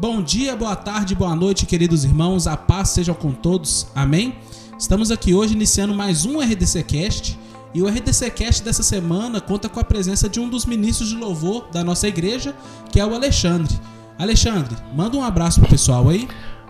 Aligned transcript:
Bom 0.00 0.22
dia, 0.22 0.54
boa 0.54 0.76
tarde, 0.76 1.12
boa 1.12 1.34
noite, 1.34 1.66
queridos 1.66 2.04
irmãos. 2.04 2.46
A 2.46 2.56
paz 2.56 2.90
seja 2.90 3.12
com 3.12 3.32
todos. 3.32 3.88
Amém? 3.96 4.36
Estamos 4.78 5.10
aqui 5.10 5.34
hoje 5.34 5.54
iniciando 5.54 5.92
mais 5.92 6.24
um 6.24 6.38
RDC 6.38 6.84
Cast. 6.84 7.36
E 7.74 7.82
o 7.82 7.88
RDC 7.88 8.30
Cast 8.30 8.62
dessa 8.62 8.84
semana 8.84 9.40
conta 9.40 9.68
com 9.68 9.80
a 9.80 9.82
presença 9.82 10.28
de 10.28 10.38
um 10.38 10.48
dos 10.48 10.64
ministros 10.66 11.08
de 11.08 11.16
louvor 11.16 11.66
da 11.72 11.82
nossa 11.82 12.06
igreja, 12.06 12.54
que 12.92 13.00
é 13.00 13.04
o 13.04 13.12
Alexandre. 13.12 13.76
Alexandre, 14.16 14.76
manda 14.94 15.16
um 15.16 15.24
abraço 15.24 15.58
pro 15.58 15.68
pessoal 15.68 16.08
aí. 16.08 16.28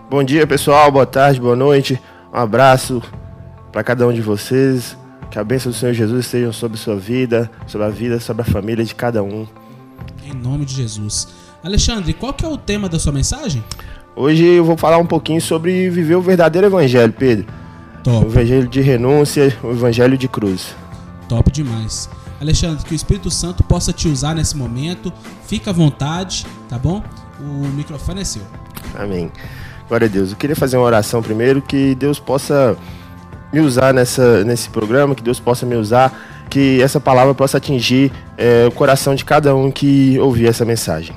Bom 0.09 0.23
dia, 0.23 0.47
pessoal. 0.47 0.91
Boa 0.91 1.05
tarde, 1.05 1.39
boa 1.39 1.55
noite. 1.55 2.01
Um 2.33 2.37
abraço 2.37 2.99
para 3.71 3.83
cada 3.83 4.07
um 4.07 4.13
de 4.13 4.21
vocês. 4.21 4.97
Que 5.29 5.37
a 5.37 5.43
bênção 5.43 5.71
do 5.71 5.77
Senhor 5.77 5.93
Jesus 5.93 6.25
esteja 6.25 6.51
sobre 6.51 6.79
sua 6.79 6.95
vida, 6.95 7.47
sobre 7.67 7.85
a 7.85 7.91
vida, 7.91 8.19
sobre 8.19 8.41
a 8.41 8.45
família 8.45 8.83
de 8.83 8.95
cada 8.95 9.21
um. 9.21 9.45
Em 10.25 10.33
nome 10.33 10.65
de 10.65 10.73
Jesus. 10.73 11.27
Alexandre, 11.63 12.13
qual 12.13 12.33
que 12.33 12.45
é 12.45 12.47
o 12.47 12.57
tema 12.57 12.87
da 12.87 12.97
sua 12.97 13.11
mensagem? 13.11 13.63
Hoje 14.15 14.43
eu 14.43 14.63
vou 14.63 14.77
falar 14.77 14.97
um 14.97 15.05
pouquinho 15.05 15.41
sobre 15.41 15.89
viver 15.89 16.15
o 16.15 16.21
verdadeiro 16.21 16.67
evangelho, 16.67 17.11
Pedro. 17.11 17.45
Top. 18.03 18.25
O 18.25 18.29
evangelho 18.29 18.67
de 18.67 18.79
renúncia, 18.79 19.55
o 19.61 19.71
evangelho 19.71 20.17
de 20.17 20.27
cruz. 20.27 20.73
Top 21.27 21.51
demais. 21.51 22.09
Alexandre, 22.39 22.85
que 22.85 22.93
o 22.93 22.95
Espírito 22.95 23.29
Santo 23.29 23.61
possa 23.63 23.91
te 23.91 24.07
usar 24.07 24.33
nesse 24.33 24.55
momento. 24.55 25.11
Fica 25.45 25.71
à 25.71 25.73
vontade, 25.73 26.45
tá 26.69 26.79
bom? 26.79 27.03
O 27.41 27.67
microfone 27.67 28.21
é 28.21 28.23
seu. 28.23 28.43
Amém. 28.97 29.29
Glória 29.89 30.07
a 30.07 30.09
Deus. 30.09 30.31
Eu 30.31 30.37
queria 30.37 30.55
fazer 30.55 30.77
uma 30.77 30.85
oração 30.85 31.21
primeiro, 31.21 31.61
que 31.61 31.93
Deus 31.95 32.19
possa 32.19 32.77
me 33.51 33.59
usar 33.59 33.93
nessa, 33.93 34.45
nesse 34.45 34.69
programa, 34.69 35.13
que 35.13 35.23
Deus 35.23 35.41
possa 35.41 35.65
me 35.65 35.75
usar, 35.75 36.45
que 36.49 36.81
essa 36.81 37.01
palavra 37.01 37.33
possa 37.33 37.57
atingir 37.57 38.13
é, 38.37 38.65
o 38.65 38.71
coração 38.71 39.13
de 39.13 39.25
cada 39.25 39.53
um 39.53 39.69
que 39.69 40.17
ouvir 40.19 40.47
essa 40.47 40.63
mensagem. 40.63 41.13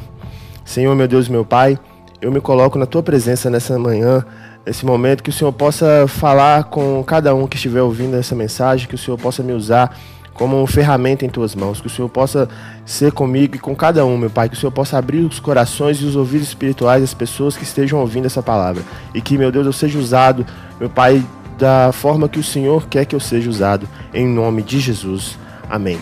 Senhor, 0.72 0.96
meu 0.96 1.06
Deus, 1.06 1.28
meu 1.28 1.44
Pai, 1.44 1.78
eu 2.18 2.32
me 2.32 2.40
coloco 2.40 2.78
na 2.78 2.86
tua 2.86 3.02
presença 3.02 3.50
nessa 3.50 3.78
manhã, 3.78 4.24
nesse 4.64 4.86
momento, 4.86 5.22
que 5.22 5.28
o 5.28 5.32
Senhor 5.32 5.52
possa 5.52 6.06
falar 6.08 6.64
com 6.64 7.04
cada 7.04 7.34
um 7.34 7.46
que 7.46 7.56
estiver 7.56 7.82
ouvindo 7.82 8.16
essa 8.16 8.34
mensagem, 8.34 8.88
que 8.88 8.94
o 8.94 8.98
Senhor 8.98 9.18
possa 9.18 9.42
me 9.42 9.52
usar 9.52 9.94
como 10.32 10.66
ferramenta 10.66 11.26
em 11.26 11.28
tuas 11.28 11.54
mãos, 11.54 11.78
que 11.78 11.88
o 11.88 11.90
Senhor 11.90 12.08
possa 12.08 12.48
ser 12.86 13.12
comigo 13.12 13.54
e 13.54 13.58
com 13.58 13.76
cada 13.76 14.06
um, 14.06 14.16
meu 14.16 14.30
Pai, 14.30 14.48
que 14.48 14.54
o 14.54 14.58
Senhor 14.58 14.72
possa 14.72 14.96
abrir 14.96 15.18
os 15.18 15.38
corações 15.38 15.98
e 15.98 16.06
os 16.06 16.16
ouvidos 16.16 16.48
espirituais 16.48 17.02
das 17.02 17.12
pessoas 17.12 17.54
que 17.54 17.64
estejam 17.64 18.00
ouvindo 18.00 18.24
essa 18.24 18.42
palavra, 18.42 18.82
e 19.14 19.20
que, 19.20 19.36
meu 19.36 19.52
Deus, 19.52 19.66
eu 19.66 19.74
seja 19.74 19.98
usado, 19.98 20.46
meu 20.80 20.88
Pai, 20.88 21.22
da 21.58 21.92
forma 21.92 22.30
que 22.30 22.38
o 22.38 22.42
Senhor 22.42 22.86
quer 22.88 23.04
que 23.04 23.14
eu 23.14 23.20
seja 23.20 23.50
usado, 23.50 23.86
em 24.14 24.26
nome 24.26 24.62
de 24.62 24.80
Jesus. 24.80 25.38
Amém. 25.68 25.98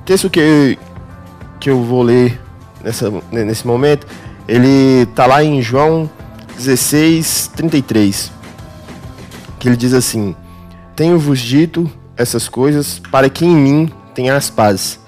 O 0.00 0.04
texto 0.04 0.28
que, 0.28 0.76
que 1.60 1.70
eu 1.70 1.80
vou 1.84 2.02
ler 2.02 2.40
nessa, 2.82 3.12
nesse 3.30 3.66
momento, 3.66 4.06
ele 4.48 5.02
está 5.02 5.26
lá 5.26 5.42
em 5.42 5.62
João 5.62 6.10
16, 6.56 7.52
33, 7.54 8.32
que 9.58 9.68
ele 9.68 9.76
diz 9.76 9.94
assim: 9.94 10.34
Tenho-vos 10.94 11.40
dito 11.40 11.90
essas 12.16 12.48
coisas 12.48 13.00
para 13.10 13.30
que 13.30 13.44
em 13.44 13.56
mim 13.56 13.90
tenhas 14.14 14.50
paz. 14.50 15.00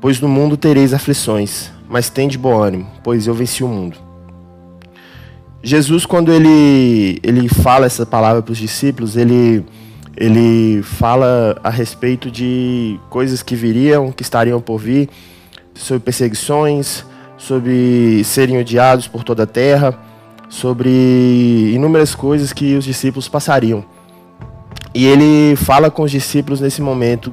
Pois 0.00 0.20
no 0.20 0.28
mundo 0.28 0.56
tereis 0.56 0.92
aflições, 0.92 1.70
mas 1.88 2.10
tende 2.10 2.38
bom 2.38 2.56
ânimo, 2.56 2.86
pois 3.02 3.26
eu 3.26 3.34
venci 3.34 3.64
o 3.64 3.68
mundo. 3.68 3.96
Jesus, 5.62 6.04
quando 6.04 6.30
ele, 6.30 7.18
ele 7.22 7.48
fala 7.48 7.86
essa 7.86 8.04
palavra 8.04 8.42
para 8.42 8.52
os 8.52 8.58
discípulos, 8.58 9.16
ele, 9.16 9.64
ele 10.14 10.82
fala 10.82 11.58
a 11.64 11.70
respeito 11.70 12.30
de 12.30 13.00
coisas 13.08 13.42
que 13.42 13.56
viriam, 13.56 14.12
que 14.12 14.22
estariam 14.22 14.60
por 14.60 14.78
vir, 14.78 15.08
sobre 15.74 16.00
perseguições, 16.00 17.04
sobre 17.36 18.22
serem 18.24 18.58
odiados 18.58 19.06
por 19.06 19.24
toda 19.24 19.42
a 19.42 19.46
terra, 19.46 19.98
sobre 20.48 21.72
inúmeras 21.74 22.14
coisas 22.14 22.52
que 22.52 22.76
os 22.76 22.84
discípulos 22.84 23.28
passariam. 23.28 23.84
E 24.94 25.06
ele 25.06 25.56
fala 25.56 25.90
com 25.90 26.02
os 26.02 26.10
discípulos 26.10 26.60
nesse 26.60 26.80
momento 26.80 27.32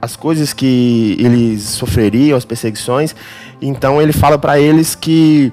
as 0.00 0.16
coisas 0.16 0.52
que 0.52 1.16
eles 1.20 1.62
sofreriam, 1.62 2.36
as 2.36 2.44
perseguições. 2.44 3.14
Então 3.60 4.02
ele 4.02 4.12
fala 4.12 4.36
para 4.36 4.58
eles 4.58 4.94
que 4.94 5.52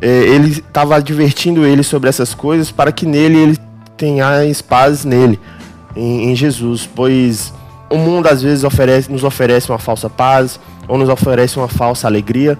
é, 0.00 0.08
ele 0.08 0.50
estava 0.50 0.96
advertindo 0.96 1.64
eles 1.64 1.86
sobre 1.86 2.08
essas 2.08 2.34
coisas 2.34 2.72
para 2.72 2.90
que 2.90 3.06
nele 3.06 3.36
ele 3.36 3.58
tenha 3.96 4.26
paz 4.68 5.04
nele, 5.04 5.38
em, 5.94 6.30
em, 6.30 6.36
Jesus, 6.36 6.88
pois 6.94 7.52
o 7.90 7.96
mundo 7.96 8.28
às 8.28 8.40
vezes 8.40 8.62
oferece, 8.62 9.10
nos 9.10 9.24
oferece 9.24 9.70
uma 9.70 9.78
falsa 9.78 10.08
paz 10.08 10.60
ou 10.88 10.98
nos 10.98 11.08
oferece 11.08 11.58
uma 11.58 11.68
falsa 11.68 12.08
alegria. 12.08 12.58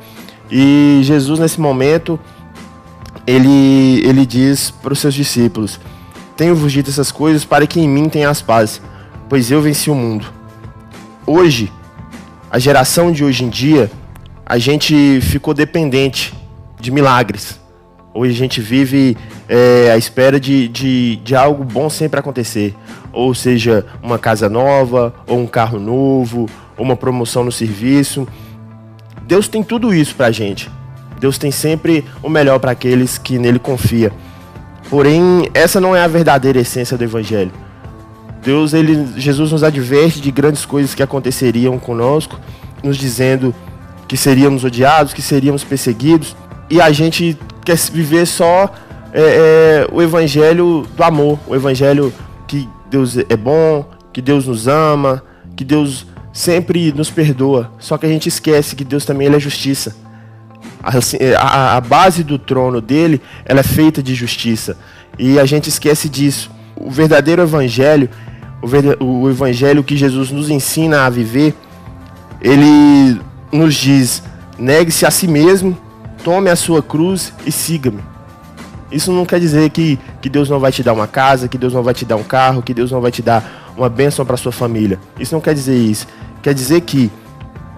E 0.51 1.01
Jesus 1.03 1.41
nesse 1.41 1.61
momento 1.61 2.21
ele 3.27 4.03
ele 4.07 4.25
diz 4.25 4.71
para 4.71 4.93
os 4.93 4.99
seus 4.99 5.15
discípulos: 5.15 5.81
tenho-vos 6.37 6.71
dito 6.71 6.89
essas 6.89 7.11
coisas 7.11 7.45
para 7.45 7.67
que 7.67 7.81
em 7.81 7.89
mim 7.89 8.09
tenhas 8.09 8.41
paz, 8.41 8.81
pois 9.29 9.51
eu 9.51 9.61
venci 9.61 9.91
o 9.91 9.95
mundo. 9.95 10.27
Hoje, 11.27 11.73
a 12.51 12.59
geração 12.59 13.11
de 13.11 13.25
hoje 13.25 13.45
em 13.45 13.49
dia, 13.49 13.91
a 14.47 14.57
gente 14.57 15.21
ficou 15.21 15.53
dependente 15.53 16.33
de 16.81 16.91
milagres. 16.91 17.61
Hoje 18.15 18.33
a 18.33 18.37
gente 18.37 18.61
vive 18.61 19.17
é, 19.49 19.91
à 19.91 19.97
espera 19.97 20.39
de, 20.39 20.69
de, 20.69 21.17
de 21.17 21.35
algo 21.35 21.65
bom 21.65 21.89
sempre 21.89 22.21
acontecer. 22.21 22.75
Ou 23.13 23.35
seja, 23.35 23.87
uma 24.03 24.19
casa 24.19 24.49
nova, 24.49 25.15
ou 25.27 25.39
um 25.39 25.47
carro 25.47 25.79
novo, 25.79 26.49
ou 26.77 26.85
uma 26.85 26.97
promoção 26.97 27.43
no 27.43 27.51
serviço. 27.51 28.29
Deus 29.23 29.49
tem 29.49 29.63
tudo 29.63 29.95
isso 29.95 30.15
pra 30.15 30.31
gente. 30.31 30.71
Deus 31.19 31.39
tem 31.39 31.51
sempre 31.51 32.05
o 32.23 32.29
melhor 32.29 32.59
para 32.59 32.73
aqueles 32.73 33.19
que 33.19 33.39
nele 33.39 33.59
confiam. 33.59 34.13
Porém, 34.89 35.49
essa 35.53 35.81
não 35.81 35.97
é 35.97 36.03
a 36.03 36.09
verdadeira 36.09 36.61
essência 36.61 36.97
do 36.97 37.05
evangelho. 37.05 37.53
Deus, 38.43 38.73
ele, 38.73 39.07
Jesus 39.17 39.53
nos 39.53 39.65
adverte 39.65 40.21
de 40.21 40.31
grandes 40.31 40.65
coisas 40.65 40.95
que 40.95 41.03
aconteceriam 41.03 41.79
conosco, 41.79 42.39
nos 42.83 42.97
dizendo 42.97 43.55
que 44.07 44.17
seríamos 44.17 44.65
odiados, 44.65 45.13
que 45.13 45.21
seríamos 45.21 45.65
perseguidos, 45.65 46.37
e 46.71 46.81
a 46.81 46.91
gente 46.93 47.37
quer 47.65 47.77
viver 47.93 48.27
só 48.27 48.73
é, 49.13 49.87
é, 49.87 49.89
o 49.93 50.03
evangelho 50.03 50.87
do 50.97 51.03
amor, 51.03 51.39
o 51.47 51.55
evangelho 51.55 52.13
que 52.47 52.69
Deus 52.91 53.17
é 53.17 53.37
bom, 53.37 53.89
que 54.13 54.21
Deus 54.21 54.47
nos 54.47 54.69
ama, 54.69 55.23
que 55.57 55.65
Deus 55.65 56.07
sempre 56.33 56.93
nos 56.93 57.11
perdoa. 57.11 57.73
Só 57.79 57.97
que 57.97 58.07
a 58.07 58.09
gente 58.09 58.29
esquece 58.29 58.77
que 58.77 58.85
Deus 58.85 59.05
também 59.05 59.29
é 59.29 59.41
justiça. 59.41 59.97
Assim, 60.83 61.17
é, 61.21 61.35
a, 61.35 61.77
a 61.77 61.81
base 61.81 62.23
do 62.23 62.39
trono 62.39 62.81
dele 62.81 63.21
ela 63.45 63.61
é 63.61 63.65
feita 63.65 64.03
de 64.03 64.15
justiça. 64.15 64.77
E 65.19 65.39
a 65.39 65.45
gente 65.45 65.69
esquece 65.69 66.09
disso. 66.09 66.51
O 66.77 66.91
verdadeiro 66.91 67.43
evangelho, 67.43 68.09
o, 69.01 69.05
o 69.05 69.31
evangelho 69.31 69.83
que 69.83 69.97
Jesus 69.97 70.31
nos 70.31 70.49
ensina 70.49 71.07
a 71.07 71.11
viver, 71.11 71.55
ele 72.41 73.21
nos 73.51 73.75
diz: 73.75 74.23
negue-se 74.59 75.05
a 75.05 75.11
si 75.11 75.27
mesmo, 75.27 75.77
tome 76.23 76.51
a 76.51 76.57
sua 76.57 76.83
cruz 76.83 77.33
e 77.45 77.51
siga-me. 77.51 78.08
Isso 78.91 79.13
não 79.13 79.27
quer 79.27 79.39
dizer 79.39 79.69
que, 79.71 79.99
que 80.21 80.29
Deus 80.29 80.49
não 80.49 80.59
vai 80.59 80.73
te 80.73 80.83
dar 80.83 80.93
uma 80.93 81.07
casa, 81.07 81.49
que 81.49 81.59
Deus 81.59 81.73
não 81.73 81.83
vai 81.83 81.93
te 81.93 82.05
dar 82.05 82.17
um 82.17 82.23
carro, 82.23 82.63
que 82.63 82.73
Deus 82.73 82.91
não 82.91 83.01
vai 83.01 83.11
te 83.11 83.21
dar 83.21 83.73
uma 83.77 83.89
bênção 83.89 84.25
para 84.25 84.37
sua 84.37 84.53
família. 84.53 84.99
Isso 85.21 85.35
não 85.35 85.41
quer 85.41 85.55
dizer 85.55 85.77
isso. 85.77 86.07
Quer 86.43 86.55
dizer 86.55 86.81
que, 86.81 87.11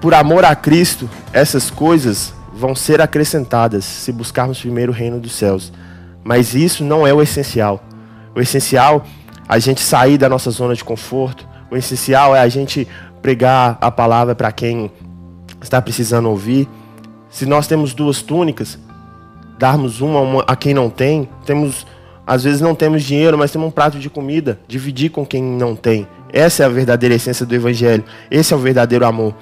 por 0.00 0.14
amor 0.14 0.44
a 0.44 0.54
Cristo, 0.54 1.10
essas 1.32 1.70
coisas 1.70 2.32
vão 2.52 2.74
ser 2.74 3.00
acrescentadas 3.00 3.84
se 3.84 4.12
buscarmos 4.12 4.60
primeiro 4.60 4.92
o 4.92 4.94
reino 4.94 5.18
dos 5.18 5.32
céus. 5.32 5.72
Mas 6.22 6.54
isso 6.54 6.84
não 6.84 7.06
é 7.06 7.12
o 7.12 7.20
essencial. 7.20 7.82
O 8.34 8.40
essencial 8.40 9.04
é 9.04 9.30
a 9.48 9.58
gente 9.58 9.80
sair 9.80 10.16
da 10.16 10.28
nossa 10.28 10.50
zona 10.50 10.74
de 10.74 10.84
conforto. 10.84 11.46
O 11.70 11.76
essencial 11.76 12.36
é 12.36 12.40
a 12.40 12.48
gente 12.48 12.86
pregar 13.20 13.76
a 13.80 13.90
palavra 13.90 14.34
para 14.34 14.52
quem 14.52 14.90
está 15.60 15.82
precisando 15.82 16.28
ouvir. 16.28 16.68
Se 17.28 17.46
nós 17.46 17.66
temos 17.66 17.94
duas 17.94 18.22
túnicas, 18.22 18.78
darmos 19.60 20.00
uma 20.00 20.42
a 20.46 20.56
quem 20.56 20.72
não 20.72 20.88
tem. 20.88 21.28
Temos, 21.44 21.86
às 22.26 22.44
vezes 22.44 22.62
não 22.62 22.74
temos 22.74 23.02
dinheiro, 23.02 23.36
mas 23.36 23.52
temos 23.52 23.68
um 23.68 23.70
prato 23.70 23.98
de 23.98 24.08
comida, 24.08 24.58
dividir 24.66 25.10
com 25.10 25.26
quem 25.26 25.42
não 25.42 25.76
tem. 25.76 26.08
Essa 26.32 26.62
é 26.62 26.66
a 26.66 26.70
verdadeira 26.70 27.14
essência 27.14 27.44
do 27.44 27.54
evangelho. 27.54 28.02
Esse 28.30 28.54
é 28.54 28.56
o 28.56 28.60
verdadeiro 28.60 29.04
amor. 29.04 29.34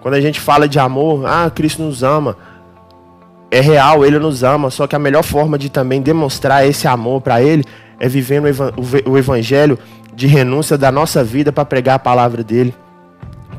Quando 0.00 0.14
a 0.14 0.20
gente 0.20 0.40
fala 0.40 0.68
de 0.68 0.80
amor, 0.80 1.24
ah, 1.26 1.48
Cristo 1.48 1.80
nos 1.80 2.02
ama 2.02 2.36
é 3.52 3.60
real, 3.60 4.02
ele 4.02 4.18
nos 4.18 4.42
ama, 4.42 4.70
só 4.70 4.86
que 4.86 4.96
a 4.96 4.98
melhor 4.98 5.22
forma 5.22 5.58
de 5.58 5.68
também 5.68 6.00
demonstrar 6.00 6.66
esse 6.66 6.88
amor 6.88 7.20
para 7.20 7.42
ele 7.42 7.62
é 8.00 8.08
vivendo 8.08 8.46
o 9.06 9.18
evangelho 9.18 9.78
de 10.14 10.26
renúncia 10.26 10.78
da 10.78 10.90
nossa 10.90 11.22
vida 11.22 11.52
para 11.52 11.62
pregar 11.62 11.96
a 11.96 11.98
palavra 11.98 12.42
dele, 12.42 12.74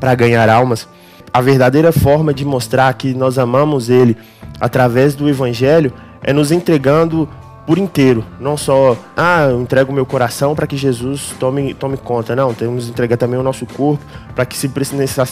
para 0.00 0.16
ganhar 0.16 0.48
almas. 0.48 0.88
A 1.32 1.40
verdadeira 1.40 1.92
forma 1.92 2.34
de 2.34 2.44
mostrar 2.44 2.92
que 2.94 3.14
nós 3.14 3.38
amamos 3.38 3.88
ele 3.88 4.16
através 4.60 5.14
do 5.14 5.28
evangelho 5.28 5.92
é 6.22 6.32
nos 6.32 6.50
entregando 6.50 7.28
por 7.66 7.78
inteiro, 7.78 8.22
não 8.38 8.58
só, 8.58 8.94
ah, 9.16 9.46
eu 9.50 9.62
entrego 9.62 9.90
meu 9.90 10.04
coração 10.04 10.54
para 10.54 10.66
que 10.66 10.76
Jesus 10.76 11.34
tome, 11.40 11.72
tome 11.72 11.96
conta, 11.96 12.36
não, 12.36 12.52
temos 12.52 12.84
que 12.84 12.90
entregar 12.90 13.16
também 13.16 13.40
o 13.40 13.42
nosso 13.42 13.64
corpo 13.64 14.04
para 14.34 14.44
que 14.44 14.54
se 14.54 14.70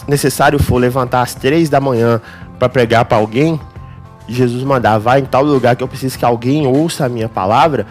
necessário 0.08 0.58
for 0.58 0.78
levantar 0.78 1.20
às 1.20 1.34
três 1.34 1.68
da 1.68 1.78
manhã 1.78 2.22
para 2.58 2.70
pregar 2.70 3.04
para 3.04 3.18
alguém, 3.18 3.60
Jesus 4.26 4.62
mandar, 4.62 4.98
vai 4.98 5.20
em 5.20 5.26
tal 5.26 5.44
lugar 5.44 5.76
que 5.76 5.82
eu 5.82 5.88
preciso 5.88 6.18
que 6.18 6.24
alguém 6.24 6.66
ouça 6.66 7.04
a 7.04 7.08
minha 7.08 7.28
palavra, 7.28 7.86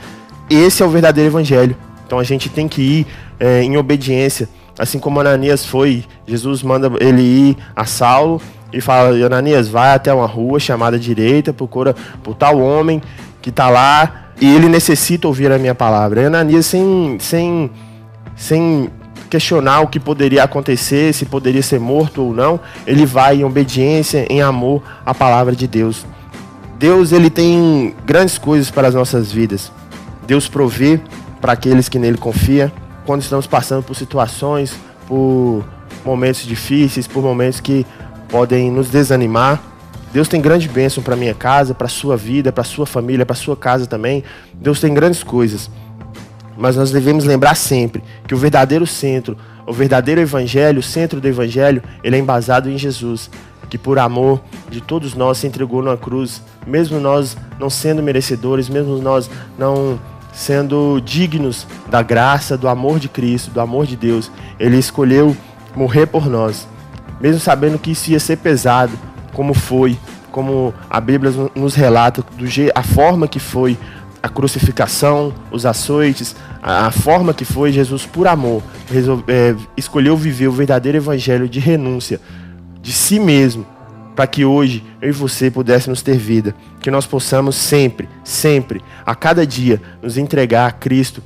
esse 0.50 0.82
é 0.82 0.86
o 0.86 0.90
verdadeiro 0.90 1.30
evangelho. 1.30 1.78
Então 2.06 2.18
a 2.20 2.24
gente 2.24 2.50
tem 2.50 2.68
que 2.68 2.82
ir 2.82 3.08
é, 3.40 3.62
em 3.62 3.78
obediência, 3.78 4.50
assim 4.78 5.00
como 5.00 5.20
Ananias 5.20 5.66
foi. 5.66 6.04
Jesus 6.28 6.64
manda 6.64 6.92
ele 7.00 7.22
ir 7.22 7.58
a 7.76 7.86
Saulo 7.86 8.42
e 8.74 8.82
fala: 8.82 9.10
Ananias, 9.26 9.68
vai 9.68 9.94
até 9.94 10.14
uma 10.14 10.26
rua 10.26 10.60
chamada 10.60 10.98
direita, 10.98 11.54
procura 11.54 11.96
por 12.24 12.36
tal 12.36 12.60
homem 12.60 13.02
que 13.42 13.50
está 13.50 13.70
lá 13.70 14.32
e 14.40 14.56
ele 14.56 14.68
necessita 14.68 15.28
ouvir 15.28 15.52
a 15.52 15.58
minha 15.58 15.76
palavra. 15.76 16.22
E 16.22 16.26
Ananias, 16.26 16.66
sem, 16.66 17.18
sem, 17.20 17.70
sem 18.36 18.90
questionar 19.30 19.82
o 19.82 19.88
que 19.88 20.00
poderia 20.00 20.44
acontecer, 20.44 21.14
se 21.14 21.26
poderia 21.26 21.62
ser 21.62 21.80
morto 21.80 22.24
ou 22.24 22.34
não, 22.34 22.60
ele 22.86 23.06
vai 23.06 23.38
em 23.38 23.44
obediência, 23.44 24.26
em 24.30 24.42
amor 24.42 24.84
à 25.06 25.14
palavra 25.14 25.56
de 25.56 25.68
Deus. 25.68 26.06
Deus 26.78 27.12
ele 27.12 27.30
tem 27.30 27.96
grandes 28.06 28.38
coisas 28.38 28.72
para 28.72 28.88
as 28.88 28.96
nossas 28.96 29.32
vidas. 29.32 29.72
Deus 30.26 30.48
provê 30.48 31.00
para 31.40 31.54
aqueles 31.54 31.88
que 31.88 32.00
nele 32.00 32.18
confiam 32.18 32.72
quando 33.06 33.22
estamos 33.22 33.48
passando 33.48 33.84
por 33.84 33.96
situações, 33.96 34.76
por 35.08 35.64
momentos 36.04 36.46
difíceis, 36.46 37.08
por 37.08 37.24
momentos 37.24 37.60
que 37.60 37.86
podem 38.32 38.72
nos 38.72 38.90
desanimar. 38.90 39.62
Deus 40.14 40.28
tem 40.28 40.42
grande 40.42 40.68
bênção 40.68 41.04
para 41.04 41.16
minha 41.16 41.34
casa, 41.34 41.74
para 41.74 41.88
sua 41.88 42.18
vida, 42.18 42.52
para 42.52 42.64
sua 42.64 42.86
família, 42.86 43.26
para 43.26 43.36
sua 43.36 43.56
casa 43.56 43.86
também. 43.86 44.24
Deus 44.54 44.80
tem 44.80 44.94
grandes 44.94 45.22
coisas. 45.22 45.70
Mas 46.58 46.76
nós 46.76 46.92
devemos 46.92 47.26
lembrar 47.26 47.56
sempre 47.56 48.04
que 48.28 48.34
o 48.34 48.38
verdadeiro 48.38 48.88
centro, 48.88 49.38
o 49.66 49.74
verdadeiro 49.74 50.22
evangelho, 50.22 50.80
o 50.80 50.84
centro 50.84 51.22
do 51.22 51.28
evangelho, 51.28 51.84
ele 52.04 52.16
é 52.16 52.20
embasado 52.20 52.70
em 52.70 52.78
Jesus, 52.78 53.30
que 53.70 53.78
por 53.78 53.98
amor 53.98 54.42
de 54.70 54.82
todos 54.82 55.14
nós 55.14 55.38
se 55.38 55.48
entregou 55.48 55.82
na 55.82 55.96
cruz, 55.96 56.42
mesmo 56.68 57.00
nós 57.00 57.38
não 57.58 57.70
sendo 57.70 58.04
merecedores, 58.04 58.68
mesmo 58.68 58.98
nós 58.98 59.30
não 59.58 60.00
sendo 60.34 61.02
dignos 61.04 61.66
da 61.90 62.02
graça, 62.02 62.58
do 62.58 62.68
amor 62.68 63.00
de 63.00 63.08
Cristo, 63.08 63.52
do 63.52 63.62
amor 63.62 63.86
de 63.86 63.96
Deus. 63.96 64.30
Ele 64.60 64.78
escolheu 64.78 65.36
morrer 65.76 66.06
por 66.06 66.28
nós, 66.28 66.68
mesmo 67.22 67.40
sabendo 67.40 67.78
que 67.78 67.92
isso 67.92 68.12
ia 68.12 68.20
ser 68.20 68.38
pesado, 68.38 68.94
como 69.34 69.54
foi, 69.54 69.98
como 70.32 70.74
a 70.90 71.00
Bíblia 71.00 71.32
nos 71.56 71.76
relata, 71.76 72.24
do 72.38 72.46
a 72.74 72.84
forma 72.84 73.28
que 73.28 73.40
foi 73.40 73.78
a 74.24 74.30
crucificação, 74.30 75.34
os 75.52 75.66
açoites, 75.66 76.36
a, 76.62 76.92
forma 76.92 77.34
que 77.34 77.44
foi 77.44 77.72
Jesus 77.72 78.06
por 78.06 78.28
amor 78.28 78.62
é, 79.28 79.56
escolheu 79.76 80.16
viver 80.16 80.48
o 80.48 80.52
verdadeiro 80.52 80.98
evangelho 80.98 81.50
de 81.50 81.60
renúncia 81.60 82.20
de 82.82 82.92
si 82.92 83.20
mesmo 83.20 83.66
para 84.16 84.28
que 84.28 84.46
hoje 84.46 84.84
eu 85.02 85.10
e 85.10 85.12
você 85.12 85.50
pudéssemos 85.50 86.02
ter 86.02 86.18
vida, 86.18 86.54
que 86.82 86.92
nós 86.92 87.08
possamos 87.08 87.56
sempre, 87.56 88.08
sempre, 88.24 88.82
a 89.06 89.16
cada 89.16 89.48
dia, 89.48 89.82
nos 90.02 90.18
entregar 90.18 90.68
a 90.68 90.72
Cristo 90.72 91.24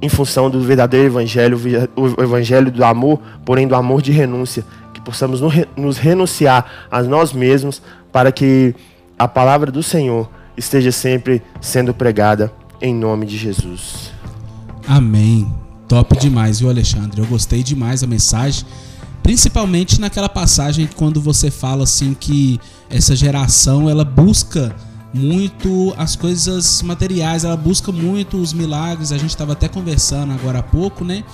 em 0.00 0.08
função 0.08 0.48
do 0.48 0.60
verdadeiro 0.60 1.06
evangelho, 1.06 1.58
o 1.96 2.22
evangelho 2.22 2.70
do 2.70 2.84
amor, 2.84 3.20
porém 3.44 3.66
do 3.66 3.74
amor 3.74 4.00
de 4.00 4.12
renúncia, 4.12 4.64
que 4.98 5.04
possamos 5.04 5.40
nos 5.76 5.96
renunciar 5.96 6.88
a 6.90 7.02
nós 7.02 7.32
mesmos 7.32 7.80
para 8.12 8.32
que 8.32 8.74
a 9.18 9.28
palavra 9.28 9.70
do 9.70 9.82
Senhor 9.82 10.28
esteja 10.56 10.90
sempre 10.90 11.40
sendo 11.60 11.94
pregada 11.94 12.52
em 12.80 12.94
nome 12.94 13.24
de 13.26 13.36
Jesus. 13.36 14.12
Amém. 14.86 15.52
Top 15.86 16.18
demais, 16.18 16.60
viu, 16.60 16.68
Alexandre? 16.68 17.20
Eu 17.20 17.26
gostei 17.26 17.62
demais 17.62 18.00
da 18.00 18.06
mensagem. 18.06 18.64
Principalmente 19.22 20.00
naquela 20.00 20.28
passagem 20.28 20.88
quando 20.96 21.20
você 21.20 21.50
fala 21.50 21.84
assim 21.84 22.14
que 22.14 22.60
essa 22.90 23.14
geração 23.14 23.88
ela 23.88 24.04
busca 24.04 24.74
muito 25.12 25.94
as 25.96 26.14
coisas 26.14 26.82
materiais, 26.82 27.44
ela 27.44 27.56
busca 27.56 27.90
muito 27.90 28.36
os 28.36 28.52
milagres. 28.52 29.12
A 29.12 29.18
gente 29.18 29.30
estava 29.30 29.52
até 29.52 29.68
conversando 29.68 30.32
agora 30.32 30.58
há 30.58 30.62
pouco, 30.62 31.04
né? 31.04 31.24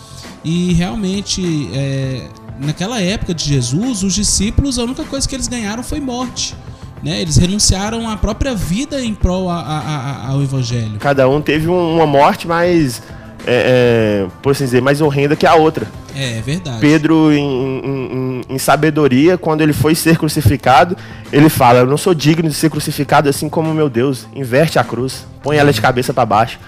E 0.44 0.72
realmente, 0.74 1.68
é, 1.72 2.28
naquela 2.60 3.00
época 3.00 3.34
de 3.34 3.44
Jesus, 3.44 4.02
os 4.02 4.14
discípulos, 4.14 4.78
a 4.78 4.84
única 4.84 5.04
coisa 5.04 5.28
que 5.28 5.34
eles 5.34 5.48
ganharam 5.48 5.82
foi 5.82 6.00
morte. 6.00 6.54
Né? 7.02 7.20
Eles 7.20 7.36
renunciaram 7.36 8.08
à 8.08 8.16
própria 8.16 8.54
vida 8.54 9.00
em 9.04 9.14
prol 9.14 9.50
a, 9.50 9.60
a, 9.60 9.78
a, 9.78 10.28
ao 10.28 10.42
evangelho. 10.42 10.98
Cada 10.98 11.28
um 11.28 11.42
teve 11.42 11.68
uma 11.68 12.06
morte 12.06 12.46
mais, 12.46 13.02
é, 13.46 14.24
é, 14.26 14.26
por 14.40 14.52
assim 14.52 14.64
dizer, 14.64 14.80
mais 14.80 15.00
horrenda 15.00 15.36
que 15.36 15.46
a 15.46 15.54
outra. 15.54 15.86
É, 16.14 16.38
é 16.38 16.40
verdade. 16.40 16.80
Pedro, 16.80 17.32
em, 17.32 17.80
em, 17.84 18.40
em, 18.48 18.58
sabedoria, 18.58 19.36
quando 19.36 19.60
ele 19.60 19.72
foi 19.72 19.94
ser 19.94 20.16
crucificado, 20.16 20.96
ele 21.32 21.48
fala: 21.48 21.80
Eu 21.80 21.86
não 21.86 21.96
sou 21.96 22.14
digno 22.14 22.48
de 22.48 22.54
ser 22.54 22.70
crucificado 22.70 23.28
assim 23.28 23.48
como 23.48 23.74
meu 23.74 23.88
Deus. 23.88 24.26
Inverte 24.34 24.78
a 24.78 24.84
cruz, 24.84 25.26
põe 25.42 25.56
ela 25.56 25.72
de 25.72 25.80
cabeça 25.80 26.14
para 26.14 26.24
baixo. 26.24 26.58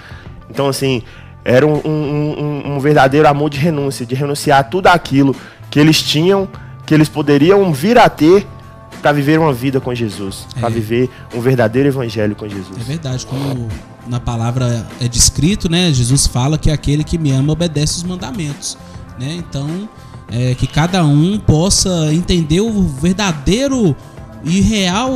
Então, 0.51 0.69
assim, 0.69 1.03
era 1.45 1.67
um, 1.67 1.81
um, 1.85 2.63
um, 2.75 2.81
verdadeiro 2.81 3.29
amor 3.29 3.51
de 3.51 3.59
renúncia, 3.59 4.05
de 4.05 4.15
renunciar 4.15 4.61
a 4.61 4.65
tudo 4.65 4.89
aquilo 4.89 5.35
que 5.71 5.79
eles 5.79 6.03
tinham, 6.03 6.49
que 6.85 6.95
eles 6.95 7.09
poderiam 7.09 7.73
vir 7.73 7.99
a 7.99 8.09
ter 8.09 8.47
para 9.01 9.13
viver 9.13 9.39
uma 9.39 9.53
vida 9.53 9.81
com 9.81 9.95
Jesus, 9.95 10.47
é. 10.57 10.61
para 10.61 10.69
viver 10.69 11.09
um 11.35 11.41
verdadeiro 11.41 11.89
evangelho 11.89 12.35
com 12.35 12.49
Jesus. 12.49 12.77
É 12.81 12.83
verdade, 12.83 13.25
como 13.27 13.69
na 14.07 14.19
palavra 14.19 14.87
é 15.01 15.07
descrito, 15.07 15.69
né? 15.69 15.93
Jesus 15.93 16.27
fala 16.27 16.57
que 16.57 16.71
aquele 16.71 17.05
que 17.05 17.19
me 17.19 17.31
ama 17.31 17.53
obedece 17.53 17.97
os 17.97 18.03
mandamentos 18.03 18.77
né? 19.19 19.37
Então, 19.37 19.89
é, 20.31 20.55
que 20.55 20.67
cada 20.67 21.05
um 21.05 21.39
possa 21.39 22.13
entender 22.13 22.61
o 22.61 22.83
verdadeiro 22.83 23.97
e 24.45 24.61
real 24.61 25.13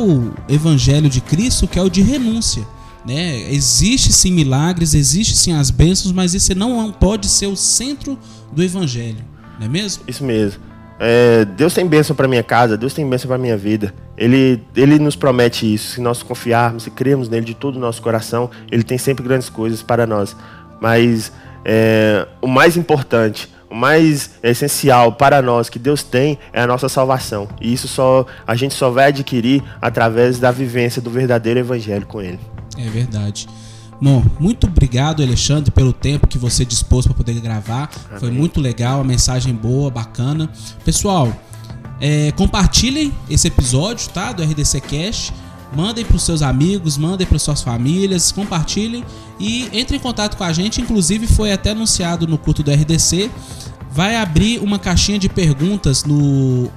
evangelho 0.49 1.09
de 1.09 1.21
Cristo, 1.21 1.67
que 1.67 1.79
é 1.79 1.81
o 1.81 1.89
de 1.89 2.01
renúncia. 2.01 2.65
Né? 3.05 3.51
Existe 3.51 4.13
sim 4.13 4.31
milagres, 4.31 4.93
existe 4.93 5.35
sim 5.35 5.53
as 5.53 5.71
bênçãos, 5.71 6.11
mas 6.11 6.33
isso 6.33 6.53
não 6.53 6.91
pode 6.91 7.27
ser 7.27 7.47
o 7.47 7.55
centro 7.55 8.17
do 8.51 8.61
evangelho, 8.61 9.23
não 9.59 9.65
é 9.65 9.69
mesmo? 9.69 10.03
Isso 10.07 10.23
mesmo. 10.23 10.61
É, 10.99 11.45
Deus 11.45 11.73
tem 11.73 11.87
bênção 11.87 12.15
para 12.15 12.27
minha 12.27 12.43
casa, 12.43 12.77
Deus 12.77 12.93
tem 12.93 13.09
bênção 13.09 13.27
para 13.27 13.39
minha 13.39 13.57
vida. 13.57 13.91
Ele, 14.15 14.63
ele 14.75 14.99
nos 14.99 15.15
promete 15.15 15.73
isso. 15.73 15.95
Se 15.95 16.01
nós 16.01 16.21
confiarmos, 16.21 16.83
se 16.83 16.91
cremos 16.91 17.27
nele 17.27 17.43
de 17.43 17.55
todo 17.55 17.77
o 17.77 17.79
nosso 17.79 17.99
coração, 18.03 18.51
ele 18.71 18.83
tem 18.83 18.99
sempre 18.99 19.23
grandes 19.23 19.49
coisas 19.49 19.81
para 19.81 20.05
nós. 20.05 20.35
Mas 20.79 21.31
é, 21.65 22.27
o 22.39 22.47
mais 22.47 22.77
importante, 22.77 23.49
o 23.71 23.75
mais 23.75 24.31
essencial 24.43 25.13
para 25.13 25.41
nós 25.41 25.69
que 25.69 25.79
Deus 25.79 26.03
tem 26.03 26.37
é 26.51 26.61
a 26.61 26.67
nossa 26.67 26.89
salvação. 26.89 27.47
E 27.61 27.71
isso 27.71 27.87
só 27.87 28.25
a 28.45 28.55
gente 28.55 28.73
só 28.73 28.91
vai 28.91 29.05
adquirir 29.05 29.63
através 29.81 30.37
da 30.37 30.51
vivência 30.51 31.01
do 31.01 31.09
verdadeiro 31.09 31.61
evangelho 31.61 32.05
com 32.05 32.21
ele. 32.21 32.39
É 32.77 32.89
verdade. 32.89 33.47
Bom, 34.01 34.23
muito 34.39 34.67
obrigado, 34.67 35.23
Alexandre, 35.23 35.71
pelo 35.71 35.93
tempo 35.93 36.27
que 36.27 36.37
você 36.37 36.65
dispôs 36.65 37.05
para 37.05 37.13
poder 37.13 37.39
gravar. 37.39 37.89
Amém. 38.07 38.19
Foi 38.19 38.31
muito 38.31 38.59
legal, 38.59 38.99
a 38.99 39.03
mensagem 39.03 39.53
boa, 39.53 39.89
bacana. 39.89 40.49
Pessoal, 40.83 41.31
é, 41.99 42.31
compartilhem 42.31 43.13
esse 43.29 43.47
episódio, 43.47 44.09
tá? 44.09 44.33
Do 44.33 44.43
RDC 44.43 44.81
Cash. 44.81 45.31
Mandem 45.73 46.03
para 46.03 46.17
os 46.17 46.23
seus 46.23 46.41
amigos, 46.41 46.97
mandem 46.97 47.25
para 47.25 47.39
suas 47.39 47.61
famílias, 47.61 48.29
compartilhem 48.29 49.05
e 49.39 49.69
entre 49.71 49.95
em 49.95 49.99
contato 49.99 50.35
com 50.35 50.43
a 50.43 50.51
gente. 50.51 50.81
Inclusive, 50.81 51.27
foi 51.27 51.53
até 51.53 51.71
anunciado 51.71 52.27
no 52.27 52.37
culto 52.37 52.61
do 52.61 52.71
RDC 52.71 53.31
vai 53.91 54.15
abrir 54.15 54.59
uma 54.59 54.79
caixinha 54.79 55.19
de 55.19 55.27
perguntas 55.29 56.03
no, 56.03 56.69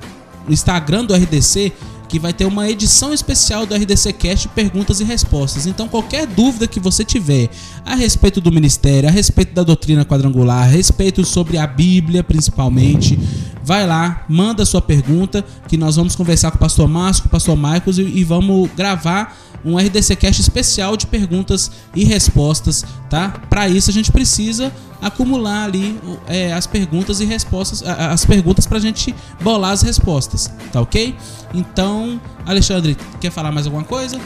Instagram 0.49 1.04
do 1.04 1.14
RDC 1.14 1.73
que 2.06 2.18
vai 2.18 2.33
ter 2.33 2.44
uma 2.44 2.68
edição 2.68 3.14
especial 3.14 3.64
do 3.64 3.75
RDC 3.75 4.12
Cast 4.12 4.49
perguntas 4.49 5.00
e 5.00 5.04
respostas. 5.04 5.66
Então 5.66 5.88
qualquer 5.88 6.26
dúvida 6.26 6.66
que 6.68 6.78
você 6.78 7.04
tiver 7.04 7.49
a 7.85 7.94
respeito 7.94 8.40
do 8.40 8.52
ministério, 8.52 9.09
a 9.09 9.12
respeito 9.12 9.54
da 9.54 9.62
doutrina 9.62 10.04
quadrangular, 10.04 10.64
a 10.64 10.66
respeito 10.66 11.25
sobre 11.25 11.56
a 11.56 11.66
Bíblia 11.66 12.23
principalmente, 12.23 13.18
vai 13.64 13.87
lá, 13.87 14.25
manda 14.28 14.64
sua 14.66 14.83
pergunta 14.83 15.42
que 15.66 15.76
nós 15.76 15.97
vamos 15.97 16.14
conversar 16.14 16.50
com 16.50 16.59
o 16.59 16.61
pastor 16.61 16.87
Márcio, 16.87 17.23
com 17.23 17.28
o 17.28 17.33
pastor 17.33 17.56
Marcos 17.56 17.99
e, 17.99 18.02
e 18.02 18.23
vamos 18.23 18.71
gravar 18.76 19.35
um 19.64 19.78
RDC 19.78 20.14
Cast 20.16 20.42
especial 20.42 20.97
de 20.97 21.06
perguntas 21.06 21.71
e 21.94 22.04
respostas, 22.04 22.85
tá? 23.09 23.33
Para 23.49 23.66
isso 23.66 23.88
a 23.88 23.92
gente 23.92 24.12
precisa 24.12 24.71
acumular 25.00 25.64
ali 25.64 25.99
é, 26.26 26.52
as 26.52 26.66
perguntas 26.66 27.21
e 27.21 27.25
respostas, 27.25 27.83
as 27.83 28.26
perguntas 28.26 28.66
para 28.66 28.76
a 28.76 28.80
gente 28.80 29.14
bolar 29.40 29.73
as 29.73 29.80
respostas, 29.80 30.52
tá 30.71 30.83
ok? 30.83 31.16
Então, 31.54 32.21
Alexandre, 32.44 32.97
quer 33.21 33.30
falar 33.30 33.50
mais 33.50 33.66
alguma 33.66 33.85
coisa? 33.85 34.21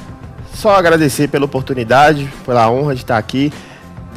Só 0.54 0.76
agradecer 0.76 1.28
pela 1.28 1.44
oportunidade, 1.44 2.28
pela 2.44 2.68
honra 2.68 2.94
de 2.94 3.02
estar 3.02 3.16
aqui. 3.16 3.52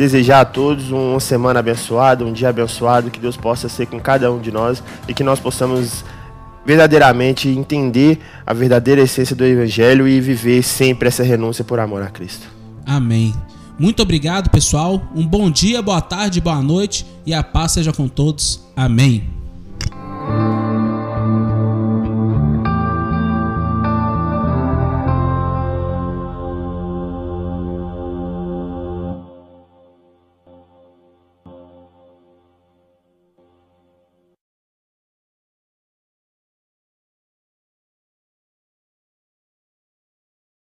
Desejar 0.02 0.42
a 0.42 0.46
todos 0.46 0.90
uma 0.90 1.20
semana 1.20 1.60
abençoada, 1.60 2.26
um 2.26 2.34
dia 2.34 2.50
abençoado, 2.50 3.12
que 3.12 3.20
Deus 3.20 3.38
possa 3.38 3.70
ser 3.70 3.86
com 3.86 4.00
cada 4.00 4.32
um 4.32 4.40
de 4.40 4.50
nós 4.52 4.82
e 5.08 5.14
que 5.14 5.24
nós 5.24 5.40
possamos 5.40 6.04
verdadeiramente 6.66 7.48
entender 7.48 8.20
a 8.44 8.52
verdadeira 8.52 9.02
essência 9.02 9.36
do 9.36 9.46
Evangelho 9.46 10.08
e 10.08 10.20
viver 10.20 10.64
sempre 10.64 11.08
essa 11.08 11.22
renúncia 11.22 11.64
por 11.64 11.80
amor 11.80 12.02
a 12.02 12.08
Cristo. 12.08 12.48
Amém. 12.84 13.32
Muito 13.78 14.02
obrigado, 14.02 14.50
pessoal. 14.50 15.04
Um 15.16 15.28
bom 15.28 15.52
dia, 15.52 15.84
boa 15.84 16.02
tarde, 16.02 16.42
boa 16.42 16.64
noite 16.64 17.06
e 17.24 17.32
a 17.32 17.44
paz 17.44 17.74
seja 17.74 17.94
com 17.94 18.08
todos. 18.08 18.60
Amém. 18.76 19.41